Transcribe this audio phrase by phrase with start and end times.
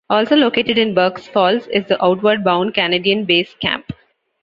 [0.09, 3.93] Also located in Burk's Falls is the Outward Bound Canadian Base Camp.